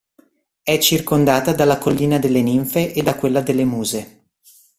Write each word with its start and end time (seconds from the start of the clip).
È 0.63 0.79
circondata 0.79 1.53
dalla 1.53 1.77
collina 1.77 2.17
delle 2.17 2.41
Ninfe 2.41 2.91
e 2.91 3.03
da 3.03 3.13
quella 3.15 3.41
delle 3.41 3.65
Muse. 3.65 4.29